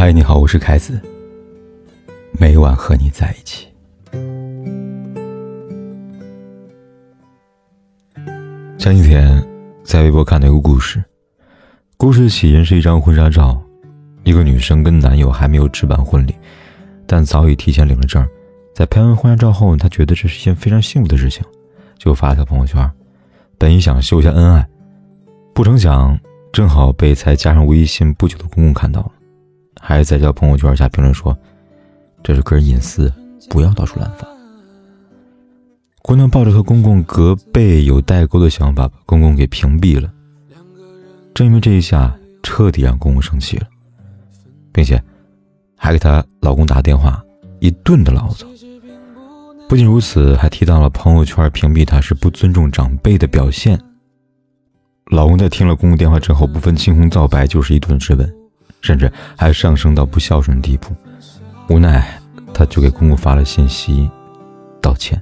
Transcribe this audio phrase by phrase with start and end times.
[0.00, 1.02] 嗨，你好，我是凯子。
[2.38, 3.66] 每晚和你在一起。
[8.78, 9.44] 前几天
[9.82, 11.02] 在微博看到一个故事，
[11.96, 13.60] 故事的起因是一张婚纱照，
[14.22, 16.32] 一个女生跟男友还没有置办婚礼，
[17.04, 18.24] 但早已提前领了证。
[18.76, 21.44] 在拍完婚纱照后，她觉得这是一件非常幸福的事情，
[21.98, 22.88] 就发了条朋友圈。
[23.58, 24.64] 本意想秀一下恩爱，
[25.52, 26.16] 不成想
[26.52, 29.10] 正好被才加上微信不久的公公看到了。
[29.80, 31.36] 还在叫朋友圈下评论说
[32.22, 33.12] ：“这是个人隐私，
[33.48, 34.26] 不要到处乱发。”
[36.02, 40.10] 姑娘抱着和公公隔辈有代沟的想法，把公公给屏蔽了。
[41.34, 43.66] 正因为这一下，彻底让公公生气了，
[44.72, 45.02] 并且
[45.76, 47.22] 还给她老公打电话，
[47.60, 48.46] 一顿的牢骚。
[49.68, 53.78] 不仅如此，还提到了朋友圈屏蔽她是不尊重长辈的表现。
[55.10, 58.34] 老公在听了公公电话之后，不分青红皂白，就是一顿质问。
[58.80, 60.94] 甚至还上升到不孝顺的地步，
[61.68, 62.20] 无奈
[62.54, 64.10] 他就给公公发了信息
[64.80, 65.20] 道歉。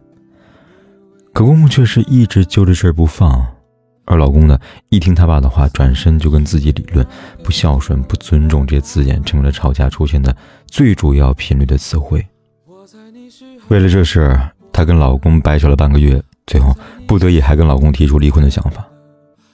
[1.33, 3.47] 可公公却是一直揪着事儿不放，
[4.07, 4.59] 而老公呢，
[4.89, 7.07] 一听他爸的话，转身就跟自己理论
[7.45, 10.35] 不孝顺、不尊重这些字眼，成为了吵架出现的
[10.67, 12.27] 最主要频率的词汇。
[13.69, 14.39] 为了这事，
[14.73, 16.75] 她跟老公掰扯了半个月，最后
[17.07, 18.87] 不得已还跟老公提出离婚的想法。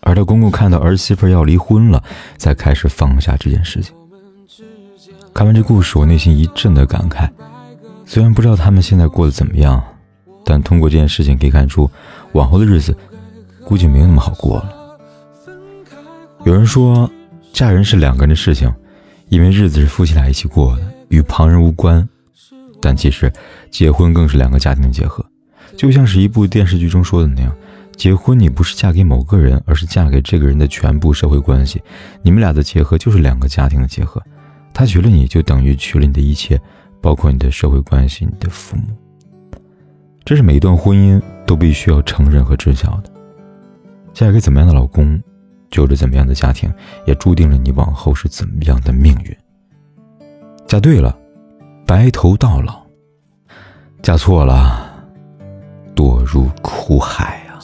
[0.03, 2.03] 而她公公看到儿媳妇要离婚了，
[2.37, 3.95] 才开始放下这件事情。
[5.35, 7.29] 看完这故事，我内心一阵的感慨。
[8.05, 9.83] 虽然不知道他们现在过得怎么样，
[10.45, 11.91] 但通过这件事情可以看出，
[12.33, 12.97] 往后的日子
[13.65, 14.73] 估计没有那么好过了。
[16.45, 17.11] 有人说，
[17.53, 18.73] 嫁人是两个人的事情，
[19.29, 22.07] 因为日子是夫妻俩一起过的，与旁人无关。
[22.81, 23.33] 但其实，
[23.71, 25.25] 结婚更是两个家庭的结合，
[25.77, 27.55] 就像是一部电视剧中说的那样。
[27.97, 31.81] 结婚，你不是嫁给某个人，而是嫁给这个人的全部社会关系。
[32.23, 34.21] 你们俩的结合就是两个家庭的结合。
[34.75, 36.61] 他娶了你就等于娶了你的一切，
[37.01, 38.84] 包括你的社会关系、你的父母。
[40.25, 43.11] 这是每一段婚姻都必须要承认和知晓的。
[44.13, 45.20] 嫁给怎么样的老公，
[45.70, 46.73] 就着怎么样的家庭，
[47.07, 49.36] 也注定了你往后是怎么样的命运。
[50.67, 51.18] 嫁对了，
[51.86, 52.86] 白头到老；
[54.01, 54.91] 嫁错了，
[55.95, 57.58] 堕入苦海啊。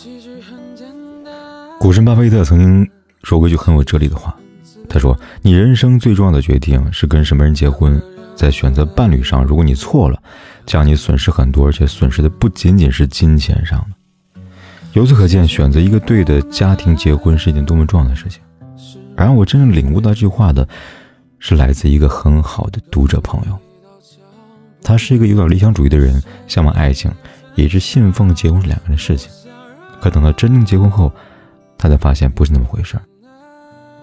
[1.79, 2.91] 股神巴菲特曾经
[3.23, 4.37] 说过一句很有哲理的话，
[4.99, 8.03] 他说：“你人生最重要的决定是跟什么人结婚，
[8.35, 10.21] 在选择伴侣上，如果你错了，
[10.67, 14.41] 将你损失很多，而且损失的不仅仅是金钱上的。”
[14.95, 18.43] 由此可见，选择一个对的家庭结婚是一件多么重要的事情。
[19.15, 20.67] 而让我真正领悟到这句话的，
[21.39, 23.57] 是来自一个很好的读者朋友。
[24.83, 27.09] 他是一个有点理想主义的人，向往爱情，
[27.55, 29.31] 也是信奉结婚两个人的事情。
[30.01, 31.13] 可等到真正结婚后，
[31.77, 33.03] 他才发现不是那么回事儿。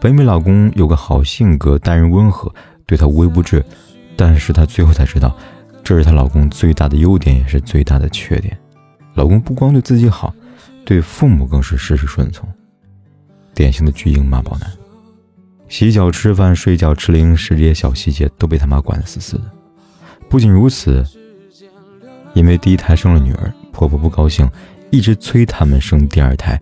[0.05, 2.53] 本以为老公有个好性格，待人温和，
[2.85, 3.65] 对她无微不至，
[4.15, 5.35] 但是她最后才知道，
[5.83, 8.55] 这是她老公最大的优点，也是最大的缺点。
[9.15, 10.31] 老公不光对自己好，
[10.85, 12.47] 对父母更是事事顺从，
[13.55, 14.71] 典型的巨婴妈宝男。
[15.69, 19.51] 洗脚、吃饭、睡觉、吃零食这些小细节都被他妈管得死死的。
[20.29, 21.03] 不仅如此，
[22.35, 24.47] 因为第一胎生了女儿，婆婆不高兴，
[24.91, 26.61] 一直催他们生第二胎。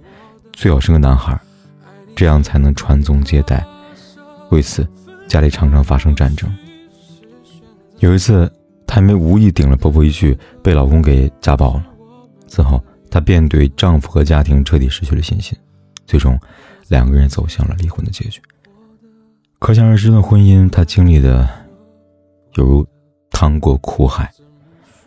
[0.54, 1.38] 最好生个男孩，
[2.16, 3.66] 这样才能传宗接代。
[4.50, 4.88] 为此，
[5.28, 6.51] 家里常常发生战争。
[8.00, 8.51] 有一次，
[8.85, 11.85] 她因为无意顶了婆婆一句，被老公给家暴了。
[12.47, 15.57] 此后，她便对丈夫和家庭彻底失去了信心。
[16.06, 16.40] 最终，
[16.90, 18.41] 两个人走向了离婚的结局。
[19.57, 21.50] 可想而知，的婚姻她经历的
[22.56, 22.88] 犹如
[23.31, 24.31] 趟过苦海，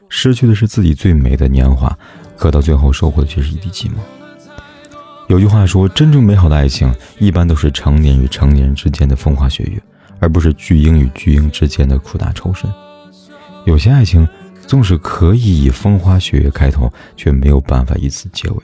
[0.09, 1.97] 失去的是自己最美的年华，
[2.37, 3.97] 可到最后收获的却是一地鸡毛。
[5.29, 9.83] 有句话说，真正美好的爱情一般都是成年与成年之间的风花雪月，
[10.21, 12.71] 而不是巨婴与巨婴之间的苦大仇深。
[13.65, 14.27] 有些爱情
[14.69, 18.57] 纵使可以以风花雪月开头，却没有办法以此结尾。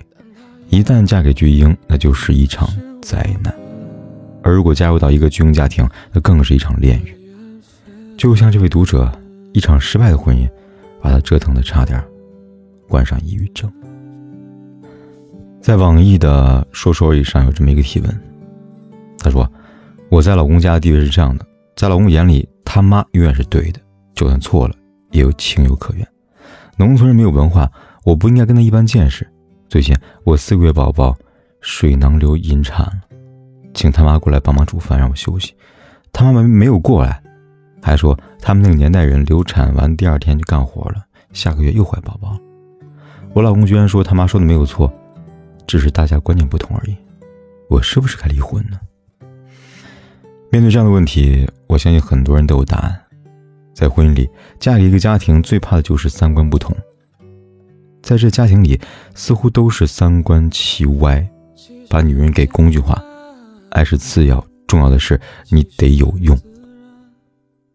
[0.69, 2.69] 一旦嫁给巨婴，那就是一场
[3.03, 3.53] 灾难；
[4.43, 7.13] 而如果加入到一个巨婴家庭，那更是一场炼狱。
[8.17, 9.11] 就像这位读者，
[9.53, 10.49] 一场失败的婚姻，
[11.03, 12.01] 把他折腾的差点
[12.89, 13.71] 患上抑郁症。
[15.63, 18.21] 在网易的说说而已上有这么一个提问，
[19.21, 19.49] 他说
[20.11, 23.79] ：“我在老公家的地位是这样的，在老公眼里，他妈永远是对的，
[24.13, 24.75] 就算错了
[25.13, 26.05] 也有情有可原。
[26.77, 27.71] 农村人没有文化，
[28.03, 29.25] 我不应该跟他一般见识。
[29.69, 31.17] 最近我四个月宝宝
[31.61, 33.01] 水囊瘤引产了，
[33.73, 35.55] 请他妈过来帮忙煮饭，让我休息。
[36.13, 37.23] 他妈妈没有过来，
[37.81, 42.39] 还说他们那个年代人流产完第二天就干活了，下个月又怀宝宝了。
[43.33, 44.93] 我老公居然说他妈说的没有错。”
[45.67, 46.97] 只是大家观念不同而已，
[47.69, 48.79] 我是不是该离婚呢？
[50.51, 52.99] 面对这样的问题，我相信很多人都有答案。
[53.75, 54.29] 在婚姻里，
[54.61, 56.77] 嫁给一个家庭最怕的就是三观不同。
[58.03, 58.79] 在这家庭里，
[59.15, 61.27] 似乎都是三观齐歪，
[61.89, 63.03] 把女人给工具化，
[63.71, 65.19] 爱是次要，重要的是
[65.49, 66.39] 你得有用。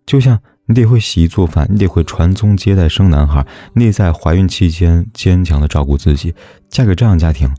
[0.05, 6.35] 就像你得会洗衣做饭，你得会传宗接代生男孩，你得在怀孕期间坚强的照顾自己。
[6.69, 7.49] 嫁给这样家庭，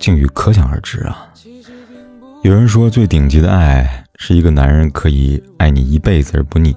[0.00, 1.28] 境遇可想而知啊。
[2.42, 6.74] 有人说，最顶级的爱是一个男人可以爱你一辈子而不腻，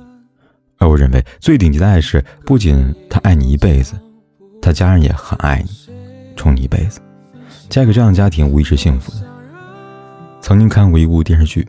[0.77, 3.93] 而我认为最顶级的爱是，不仅他爱你一辈子，
[4.61, 5.69] 他家人也很爱你，
[6.35, 6.99] 宠你一辈子。
[7.69, 9.25] 嫁给这样的家庭，无疑是幸福的。
[10.41, 11.65] 曾经看过一部电视剧。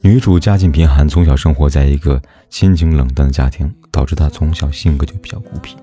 [0.00, 2.20] 女主家境贫寒，从小生活在一个
[2.50, 5.76] 亲情冷淡的家庭，导致她从小性格就比较孤僻。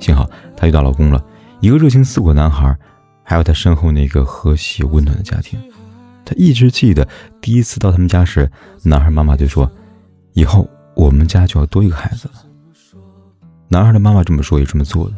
[0.00, 1.22] 幸好她遇到老公了，
[1.60, 2.76] 一个热情似火的男孩，
[3.24, 5.58] 还有她身后那个和谐温暖的家庭。
[6.24, 7.06] 她一直记得
[7.40, 8.48] 第一次到他们家时，
[8.82, 9.68] 男孩妈妈就说
[10.34, 12.34] ：“以后我们家就要多一个孩子了。”
[13.68, 15.12] 男孩的妈妈这么说，也这么做了。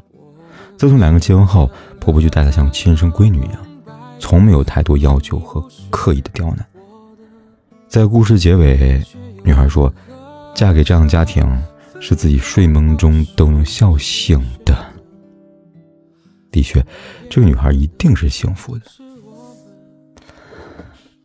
[0.79, 1.71] 自从两个结婚后，
[2.01, 3.67] 婆婆就待她像亲生闺女一样，
[4.19, 6.67] 从没有太多要求和刻意的刁难。
[7.89, 9.03] 在故事结尾，
[9.45, 9.93] 女孩说
[10.55, 11.47] ：“嫁给这样的家庭，
[12.01, 14.77] 是自己睡梦中都能笑醒的。”
[16.57, 16.83] 的确，
[17.29, 18.85] 这个女孩一定是幸福的。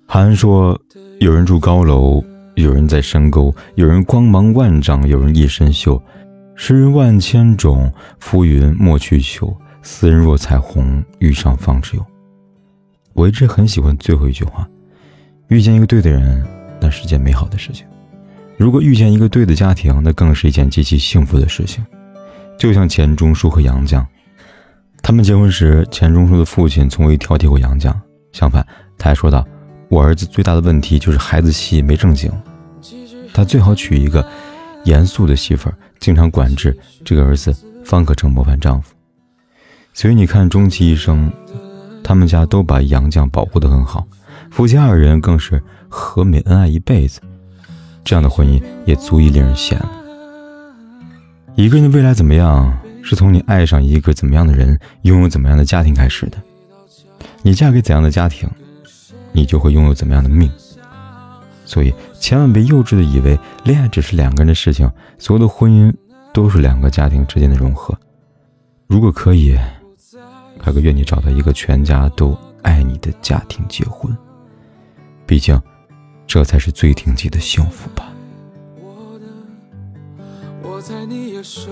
[0.05, 0.77] 韩说
[1.21, 2.21] ：“有人住高楼，
[2.55, 6.01] 有人在山沟，有人光芒万丈，有人一身锈。
[6.53, 7.89] 诗人万千种，
[8.19, 9.55] 浮云莫去求。
[9.83, 12.05] 斯人若彩虹，遇上方知有。”
[13.13, 14.67] 我一直很喜欢最后一句话。
[15.47, 16.45] 遇见一个对的人，
[16.81, 17.85] 那是件美好的事情；
[18.57, 21.85] 如果遇见一个对的家庭，那更是一件极其幸福的事情。
[22.59, 24.05] 就像钱钟书和杨绛，
[25.11, 27.93] 他们结婚时，钱钟书的父亲从未挑剔过杨绛，
[28.31, 28.65] 相反，
[28.97, 29.45] 他还说道
[29.91, 32.31] ：“我儿子最大的问题就是孩子气没正经，
[33.33, 34.25] 他最好娶一个
[34.85, 36.73] 严肃的媳妇儿，经常管制
[37.03, 37.53] 这个儿子，
[37.83, 38.93] 方可成模范丈夫。”
[39.93, 41.29] 所以你看，终其一生，
[42.01, 44.07] 他们家都把杨绛保护得很好。
[44.49, 47.19] 夫妻二人更是和美恩爱一辈子，
[48.05, 49.89] 这样的婚姻也足以令人羡慕。
[51.55, 52.73] 一个人的未来怎么样，
[53.03, 56.37] 是从你爱上一个怎么样的人，拥有怎么样的家庭开始的。
[57.41, 58.49] 你嫁给怎样的家庭，
[59.31, 60.51] 你就会拥有怎么样的命。
[61.65, 65.93] 所以，千万别幼稚的以为恋爱只是两个人的事情，所有的婚姻
[66.33, 67.97] 都是两个家庭之间的融合。
[68.87, 69.57] 如果可以，
[70.59, 74.15] 凯哥愿你找到一个全家都爱你的家庭结婚。
[75.25, 75.59] 毕竟，
[76.27, 78.11] 这才是最顶级的幸福吧。
[78.75, 81.71] 我的，我猜你也舍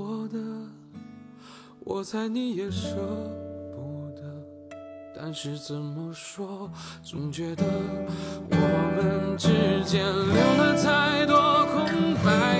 [0.00, 0.38] 我的，
[1.80, 2.96] 我猜你也舍
[3.74, 4.22] 不得，
[5.14, 6.70] 但是怎么说，
[7.02, 7.64] 总觉得
[8.50, 8.56] 我
[8.96, 12.59] 们之间留了太多空白。